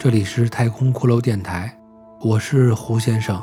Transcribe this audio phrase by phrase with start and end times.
[0.00, 1.76] 这里是太空骷髅电台，
[2.20, 3.36] 我是胡先生。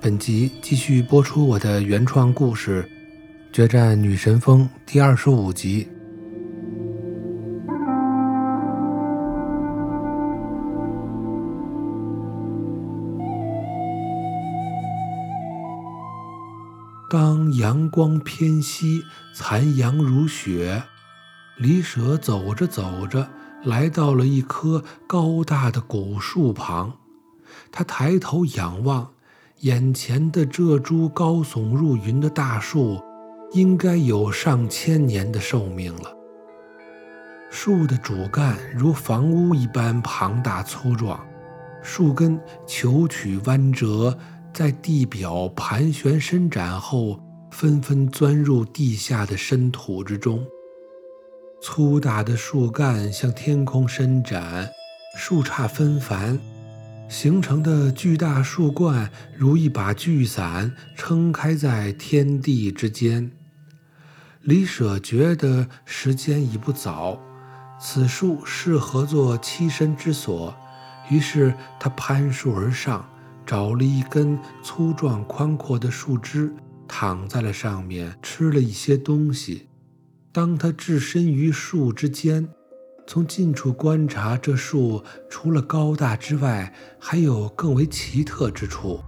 [0.00, 2.82] 本集继续播出我的原创故事
[3.54, 5.86] 《决战女神峰》第二十五集。
[17.12, 20.82] 当阳光偏西，残阳如血，
[21.58, 23.28] 李舍走着走着，
[23.64, 26.90] 来到了一棵高大的古树旁。
[27.70, 29.10] 他抬头仰望，
[29.58, 32.98] 眼前的这株高耸入云的大树，
[33.52, 36.16] 应该有上千年的寿命了。
[37.50, 41.22] 树的主干如房屋一般庞大粗壮，
[41.82, 44.18] 树根球曲弯折。
[44.52, 47.18] 在地表盘旋伸展后，
[47.50, 50.44] 纷纷钻入地下的深土之中。
[51.62, 54.68] 粗大的树干向天空伸展，
[55.16, 56.38] 树杈纷繁，
[57.08, 63.30] 形成的巨大树冠如一把巨伞，撑开在天地之间。
[64.42, 67.18] 李舍觉得时间已不早，
[67.80, 70.54] 此树适合做栖身之所，
[71.08, 73.08] 于是他攀树而上。
[73.44, 76.52] 找了一根粗壮宽阔的树枝，
[76.86, 79.68] 躺在了上面，吃了一些东西。
[80.30, 82.48] 当他置身于树之间，
[83.06, 89.00] 从近处观察这树，除了高大之外，还有更为奇特之处。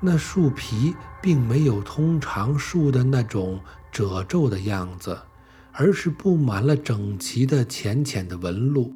[0.00, 5.18] 那树皮并没有通常树的那种褶皱的样子，
[5.72, 8.94] 而是布满了整齐的浅浅的纹路。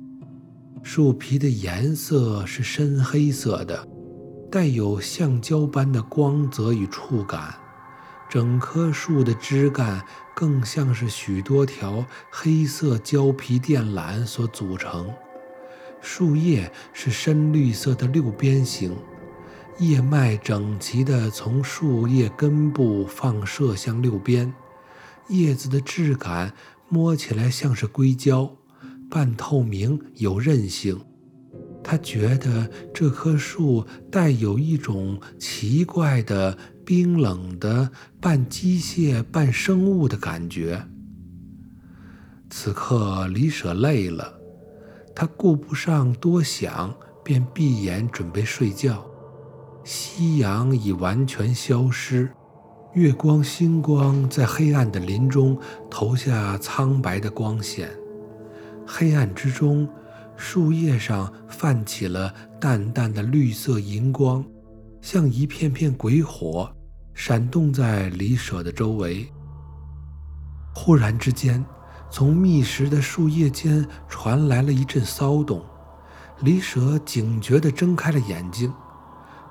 [0.84, 3.88] 树皮的颜色是深黑色的。
[4.52, 7.54] 带有橡胶般的光泽与触感，
[8.28, 10.04] 整棵树的枝干
[10.34, 15.10] 更像是许多条黑色胶皮电缆所组成。
[16.02, 18.94] 树叶是深绿色的六边形，
[19.78, 24.52] 叶脉整齐地从树叶根部放射向六边。
[25.28, 26.52] 叶子的质感
[26.90, 28.54] 摸起来像是硅胶，
[29.08, 31.02] 半透明，有韧性。
[31.92, 40.86] 他觉得这棵树带有一种奇怪的、冰冷的、半机械半生物的感觉。
[42.48, 44.41] 此刻，李舍累了，
[45.14, 49.04] 他顾不上多想，便闭眼准备睡觉。
[49.84, 52.32] 夕阳已完全消失，
[52.94, 55.60] 月光、星光在黑暗的林中
[55.91, 57.91] 投下苍白的光线。
[58.86, 59.86] 黑暗之中。
[60.44, 64.44] 树叶上泛起了淡淡的绿色荧光，
[65.00, 66.69] 像一片片鬼火，
[67.14, 69.32] 闪动在李舍的周围。
[70.75, 71.64] 忽然之间，
[72.10, 75.64] 从觅食的树叶间传来了一阵骚动，
[76.41, 78.75] 李舍警觉地睁开了眼睛。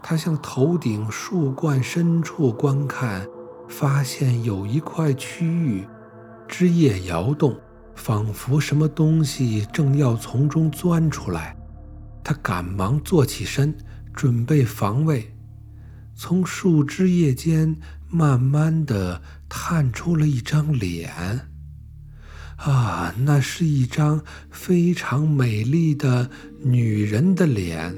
[0.03, 3.25] 他向头顶树冠深处观看，
[3.69, 5.87] 发现有一块区域，
[6.49, 7.57] 枝叶摇动。
[8.03, 11.55] 仿佛什么东西正要从中钻出来，
[12.23, 13.77] 他赶忙坐起身，
[14.11, 15.31] 准备防卫。
[16.15, 17.77] 从树枝叶间
[18.09, 21.11] 慢慢地探出了一张脸。
[22.57, 26.27] 啊，那是一张非常美丽的
[26.59, 27.95] 女人的脸。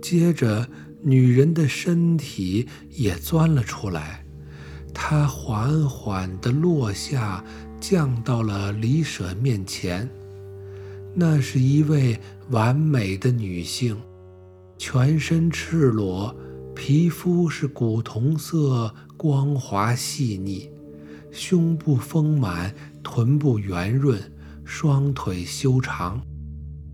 [0.00, 0.68] 接着，
[1.02, 4.24] 女人的身体也钻了出来，
[4.94, 7.44] 她缓缓地落下。
[7.86, 10.08] 降到了李舍面前，
[11.14, 12.18] 那是一位
[12.48, 13.94] 完美的女性，
[14.78, 16.34] 全身赤裸，
[16.74, 20.70] 皮肤是古铜色，光滑细腻，
[21.30, 24.18] 胸部丰满，臀部圆润，
[24.64, 26.22] 双腿修长。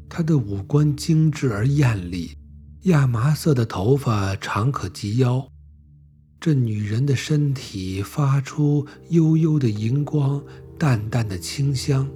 [0.08, 2.36] 她的五官精致而艳丽，
[2.86, 5.46] 亚麻色的头发长可及腰。
[6.40, 10.43] 这女人的身体发出幽幽的荧光。
[10.81, 12.09] 淡淡的清香，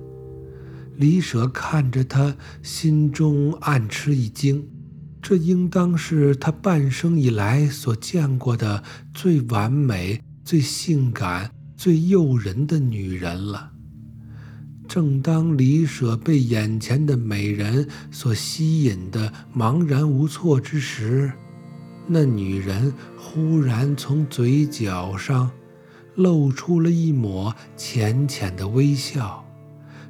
[0.96, 4.66] 李舍看着她，心中暗吃一惊。
[5.20, 8.82] 这应当是他半生以来所见过的
[9.12, 13.72] 最完美、最性感、最诱人的女人了。
[14.88, 21.30] 正当李舍被眼前的美人所吸引的茫然无措之时，
[22.06, 25.50] 那女人忽然从嘴角上。
[26.14, 29.44] 露出了一抹浅浅的微笑，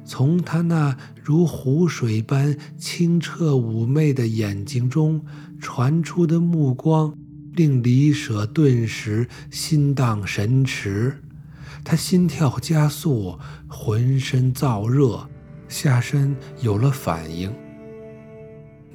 [0.03, 5.25] 从他那如湖水般清澈妩媚的眼睛中
[5.59, 7.17] 传出的目光，
[7.53, 11.23] 令李舍顿时心荡神驰，
[11.83, 15.27] 他心跳加速，浑身燥热，
[15.67, 17.51] 下身有了反应。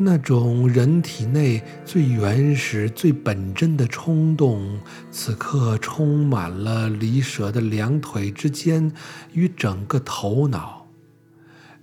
[0.02, 4.80] 那种人体内最原始、最本真的冲动，
[5.10, 8.90] 此刻充满了李舍的两腿之间
[9.34, 10.86] 与整个头脑。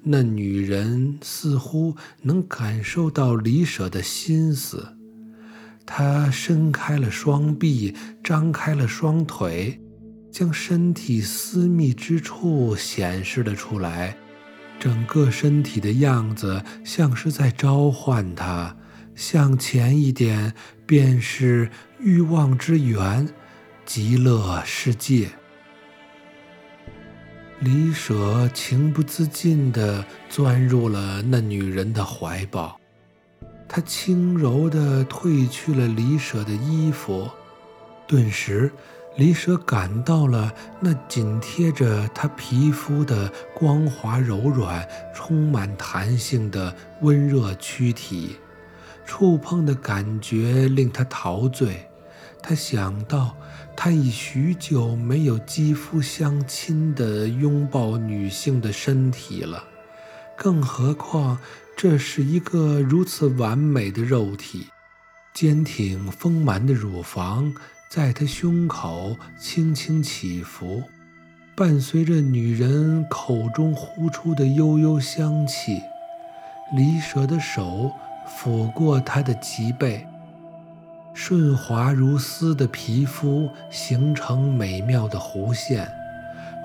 [0.01, 4.97] 那女人似乎能感受到李舍的心思，
[5.85, 7.93] 她伸开了双臂，
[8.23, 9.79] 张开了双腿，
[10.31, 14.17] 将身体私密之处显示了出来。
[14.79, 18.75] 整个身体的样子像是在召唤他，
[19.15, 20.53] 向前一点
[20.85, 21.69] 便是
[21.99, 23.27] 欲望之源，
[23.85, 25.29] 极乐世界。
[27.59, 32.79] 李舍情不自禁地钻入了那女人的怀抱，
[33.67, 37.27] 他轻柔地褪去了李舍的衣服，
[38.07, 38.71] 顿时。
[39.17, 48.35] 李舍感到了那紧贴着他皮肤的光滑柔软、充满弹性的温热躯体，
[49.07, 51.87] 触碰的感觉令他陶醉。
[52.43, 53.35] 他想到，
[53.75, 59.63] 他已许久没有肌肤相亲的拥抱女性的身体了，
[60.37, 61.39] 更何况
[61.75, 64.67] 这是一个如此完美的肉体，
[65.33, 67.51] 坚挺丰满的乳房。
[67.89, 70.83] 在他胸口轻轻起伏，
[71.55, 75.81] 伴随着女人口中呼出的悠悠香气。
[76.75, 77.89] 李舍的手
[78.27, 80.05] 抚过她的脊背，
[81.13, 85.89] 顺滑如丝的皮肤形成美妙的弧线，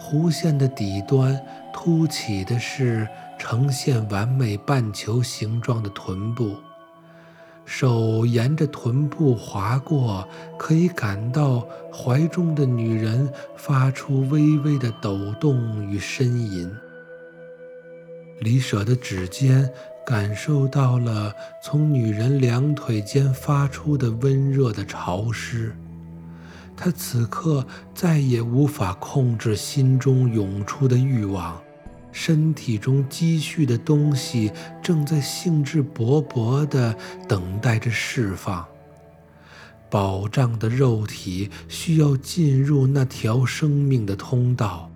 [0.01, 1.41] 弧线的底端
[1.73, 3.07] 凸起的是
[3.39, 6.57] 呈现完美半球形状的臀部。
[7.65, 10.29] 手沿着臀部划过，
[10.59, 16.71] 可以感到怀中的女人发出微微的抖动与呻吟。
[18.41, 19.71] 李舍的指尖
[20.05, 21.33] 感受到了
[21.63, 25.73] 从女人两腿间发出的温热的潮湿，
[26.77, 27.65] 他此刻
[27.95, 31.63] 再也无法控制心中涌出的欲望。
[32.13, 36.95] 身体中积蓄的东西正在兴致勃勃地
[37.27, 38.65] 等待着释放。
[39.91, 44.89] 饱胀的肉体需要进入那条生命的通道。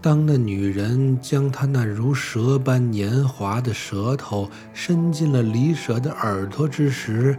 [0.00, 7.36] 当那女人将她那如蛇般年滑的舌头伸进了李舍的耳朵之时，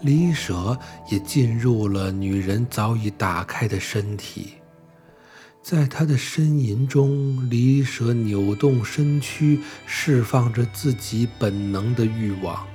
[0.00, 0.76] 李舍
[1.08, 4.54] 也进入了女人早已打开的身体。
[5.62, 12.66] 在他的呻吟中，离蛇扭动身躯，释放着自己本能的欲望。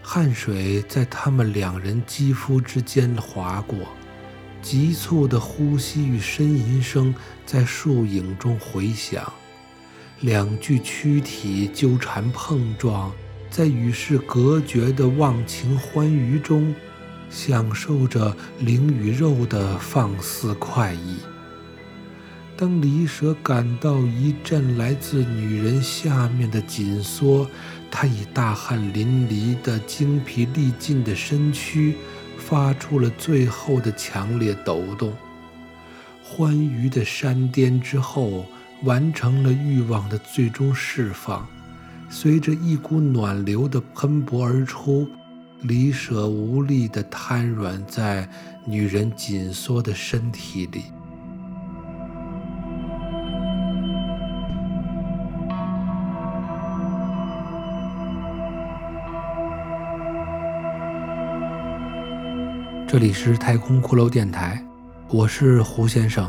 [0.00, 3.78] 汗水在他们两人肌肤之间划过，
[4.62, 7.12] 急促的呼吸与呻吟声
[7.44, 9.30] 在树影中回响。
[10.20, 13.12] 两具躯体纠缠碰撞，
[13.50, 16.72] 在与世隔绝的忘情欢愉中，
[17.28, 21.16] 享受着灵与肉的放肆快意。
[22.60, 27.48] 当李舍感到一阵来自女人下面的紧缩，
[27.90, 31.94] 他以大汗淋漓的精疲力尽的身躯
[32.36, 35.10] 发出了最后的强烈抖动。
[36.22, 38.44] 欢愉的山巅之后，
[38.82, 41.48] 完成了欲望的最终释放。
[42.10, 45.08] 随着一股暖流的喷薄而出，
[45.62, 48.28] 李舍无力地瘫软在
[48.66, 50.82] 女人紧缩的身体里。
[62.92, 64.60] 这里是太空骷髅电台，
[65.10, 66.28] 我是胡先生。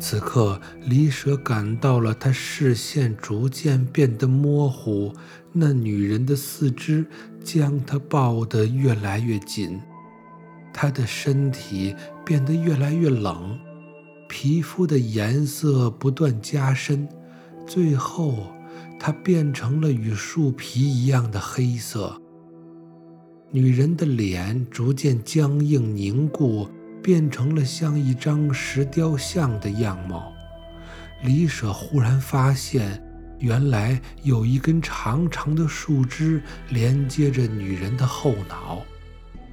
[0.00, 5.14] 此刻，李舍感到了他视线逐渐变得模糊，
[5.52, 7.06] 那女人的四肢
[7.44, 9.80] 将他抱得越来越紧，
[10.72, 11.94] 他的身体
[12.24, 13.56] 变得越来越冷。
[14.28, 17.08] 皮肤的颜色不断加深，
[17.66, 18.52] 最后
[18.98, 22.20] 它变成了与树皮一样的黑色。
[23.50, 26.68] 女人的脸逐渐僵硬凝固，
[27.02, 30.32] 变成了像一张石雕像的样貌。
[31.22, 33.02] 李舍忽然发现，
[33.38, 38.82] 原来有一根长长的树枝连接着女人的后脑，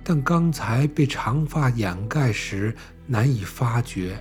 [0.03, 2.75] 但刚才被长发掩盖时
[3.05, 4.17] 难以发觉。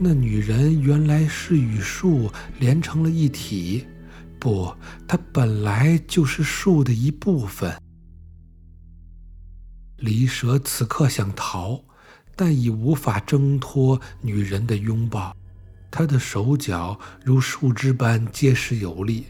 [0.00, 3.84] 那女人原来是与树连成了一体，
[4.38, 4.72] 不，
[5.08, 7.76] 她本来就是树的一部分。
[9.96, 11.82] 离蛇此刻想逃，
[12.36, 15.36] 但已无法挣脱女人的拥抱。
[15.90, 19.24] 她的手脚如树枝般结实有力，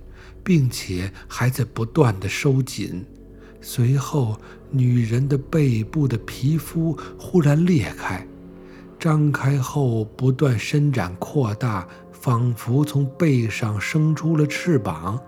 [0.45, 3.03] 并且还在不断的收紧。
[3.63, 4.39] 随后，
[4.71, 8.27] 女人的背部的皮肤忽然裂开，
[8.99, 15.21] 张开后不断伸展扩大，仿佛从背上生出了翅膀，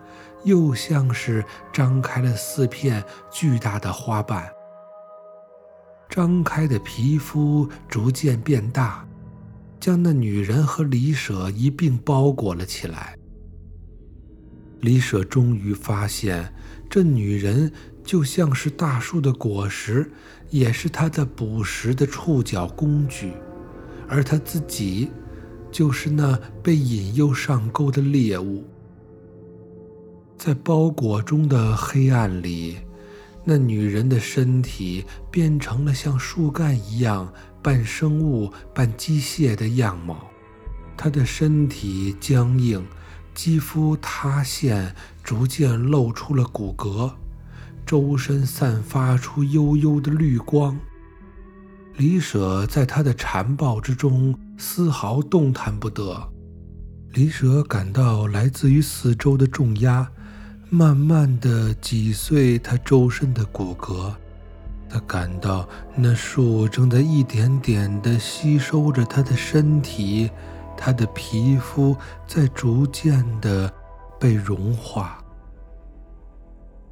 [0.45, 4.49] 又像是张开了四片巨大的花瓣。
[6.09, 9.07] 张开的皮肤逐渐变大。
[9.81, 13.17] 将那女人和李舍一并包裹了起来。
[14.81, 16.53] 李舍终于发现，
[16.91, 17.73] 这女人
[18.05, 20.13] 就像是大树的果实，
[20.51, 23.33] 也是他的捕食的触角工具，
[24.11, 25.09] 而他自己，
[25.71, 28.65] 就是那被引诱上钩的猎物。
[30.37, 32.79] 在包裹中的黑暗里，
[33.45, 37.33] 那女人的身体变成了像树干一样。
[37.63, 40.31] 半生物半机械的样貌，
[40.97, 42.83] 他的身体僵硬，
[43.35, 47.13] 肌肤塌陷，逐渐露出了骨骼，
[47.85, 50.75] 周身散发出幽幽的绿光。
[52.01, 56.19] 李舍在他的残暴之中丝毫动弹不得。
[57.13, 60.11] 李舍感到来自于四周的重压，
[60.71, 64.11] 慢慢的挤碎他周身的骨骼。
[64.89, 70.31] 他感到那树正在一点点的吸收着他的身体，
[70.79, 71.95] 他的皮肤
[72.27, 73.71] 在逐渐的
[74.19, 75.23] 被融化。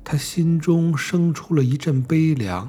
[0.04, 2.68] 他心中生出了一阵悲凉，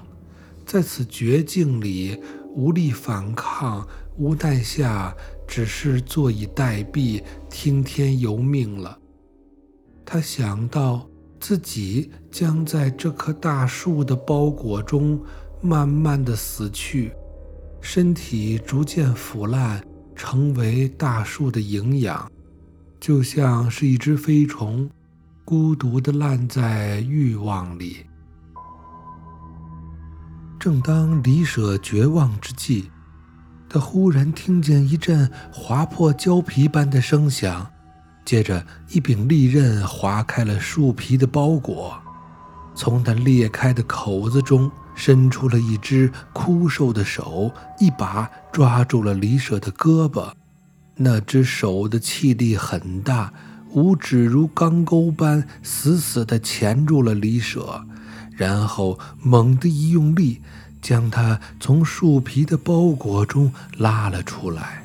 [0.70, 2.22] 在此绝境里
[2.54, 3.88] 无力反抗，
[4.20, 5.12] 无奈下
[5.48, 8.96] 只是坐以待毙，听天由命了。
[10.06, 11.10] 他想到。
[11.42, 15.18] 自己将在这棵大树的包裹中
[15.62, 17.14] 慢慢的死去，
[17.80, 19.82] 身体逐渐腐烂，
[20.14, 22.30] 成为大树的营养，
[23.00, 24.90] 就像是一只飞虫，
[25.46, 28.06] 孤独的烂在欲望里。
[30.60, 32.90] 正当李舍绝望之际，
[33.70, 37.66] 他忽然听见一阵划破胶皮般的声响。
[38.26, 41.98] 接着，一柄利刃划开了树皮的包裹，
[42.76, 50.34] 从它裂开的口子中伸出了一只枯瘦的手，一把抓住了李舍的胳膊。
[50.98, 53.34] 那只手的气力很大，
[53.72, 57.86] 五指如钢钩般死死地钳住了李舍，
[58.40, 60.42] 然后猛地一用力，
[60.82, 64.82] 将他从树皮的包裹中拉了出来。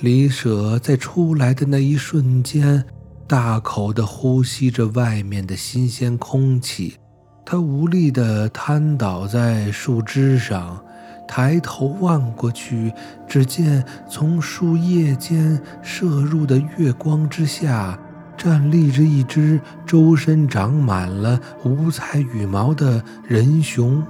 [0.00, 2.84] 李舍在出来的那一瞬间，
[3.26, 6.98] 大口地呼吸着外面的新鲜空气。
[7.46, 10.84] 他无力地瘫倒在树枝上，
[11.26, 12.92] 抬头望过去，
[13.26, 17.98] 只见从树叶间射入的月光之下，
[18.36, 24.04] 站立着一只周身长满了五彩羽毛的人熊。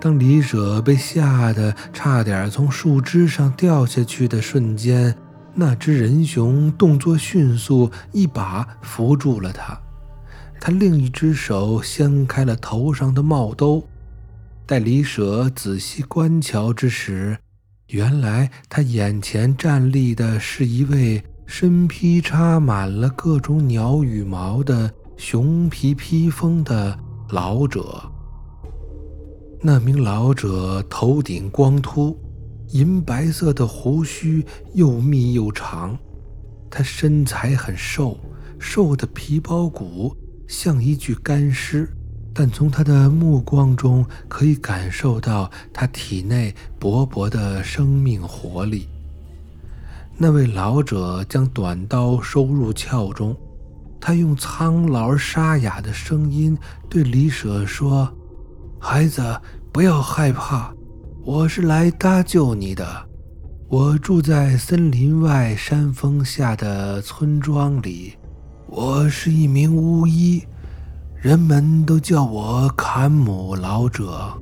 [0.00, 5.14] 当李舍被吓得差点从树枝上掉下去的瞬间，
[5.54, 9.76] 那只人熊动作迅速，一把扶住了他。
[10.60, 13.88] 他另一只手掀开了头上的帽兜，
[14.66, 17.38] 待李舍仔细观瞧之时，
[17.88, 26.96] 原来他眼前站立的是一位身披插满了各种鸟羽毛的熊皮披风的
[27.30, 28.02] 老者。
[29.62, 32.16] 那名老者头顶光秃，
[32.68, 35.98] 银白色的胡须又密又长。
[36.70, 38.18] 他身材很瘦，
[38.58, 40.14] 瘦的皮包骨，
[40.46, 41.90] 像一具干尸。
[42.34, 48.86] 但从他的目光中可以感受到他体内勃勃的生命活力。
[50.20, 53.36] 那位老者将短刀收入鞘中，
[54.00, 56.58] 他用苍老而沙哑的声音
[56.90, 58.12] 对李舍说。
[58.80, 59.22] 孩子，
[59.72, 60.74] 不要害怕，
[61.24, 62.84] 我是来搭救你的。
[63.68, 68.14] 我住在森林外山峰下的村庄里，
[68.66, 70.42] 我是一名巫医，
[71.14, 74.32] 人们都叫我坎姆老者。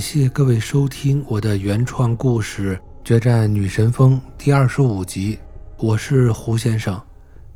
[0.00, 5.38] 谢各位收听我的原创故事《决战女神峰》第二十五集。
[5.76, 6.98] 我是胡先生，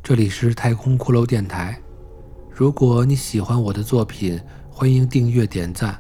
[0.02, 1.80] 这里是太空骷髅电台。
[2.50, 5.98] 如果你喜欢我的作品，欢迎订阅点赞，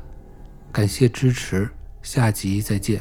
[0.70, 1.66] 感谢支持。
[2.02, 3.00] 下集再见。